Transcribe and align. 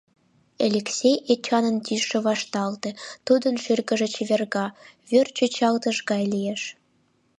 Элексей 0.65 1.17
Эчанын 1.33 1.77
тӱсшӧ 1.85 2.17
вашталте, 2.27 2.89
тудын 3.27 3.55
шӱргыжӧ 3.63 4.07
чеверга, 4.15 4.65
вӱр 5.09 5.27
чӱчалтыш 5.37 5.97
гай 6.09 6.23
лиеш. 6.33 6.61